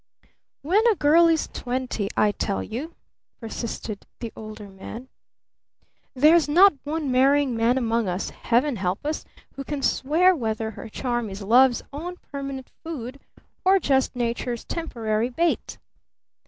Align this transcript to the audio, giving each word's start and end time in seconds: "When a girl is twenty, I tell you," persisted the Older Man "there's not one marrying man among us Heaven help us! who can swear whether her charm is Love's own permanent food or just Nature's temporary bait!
"When 0.63 0.81
a 0.87 0.95
girl 0.95 1.27
is 1.27 1.47
twenty, 1.47 2.09
I 2.17 2.31
tell 2.31 2.63
you," 2.63 2.95
persisted 3.39 4.07
the 4.19 4.33
Older 4.35 4.67
Man 4.67 5.09
"there's 6.15 6.49
not 6.49 6.73
one 6.83 7.11
marrying 7.11 7.55
man 7.55 7.77
among 7.77 8.07
us 8.07 8.31
Heaven 8.31 8.77
help 8.77 9.05
us! 9.05 9.25
who 9.53 9.63
can 9.63 9.83
swear 9.83 10.35
whether 10.35 10.71
her 10.71 10.89
charm 10.89 11.29
is 11.29 11.43
Love's 11.43 11.83
own 11.93 12.15
permanent 12.31 12.71
food 12.83 13.19
or 13.63 13.77
just 13.79 14.15
Nature's 14.15 14.63
temporary 14.63 15.29
bait! 15.29 15.77